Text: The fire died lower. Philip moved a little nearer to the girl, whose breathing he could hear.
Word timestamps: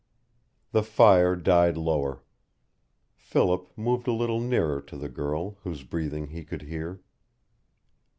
The 0.71 0.81
fire 0.81 1.35
died 1.35 1.77
lower. 1.77 2.23
Philip 3.13 3.71
moved 3.77 4.07
a 4.07 4.11
little 4.13 4.39
nearer 4.39 4.81
to 4.81 4.97
the 4.97 5.09
girl, 5.09 5.59
whose 5.61 5.83
breathing 5.83 6.29
he 6.29 6.43
could 6.43 6.63
hear. 6.63 7.01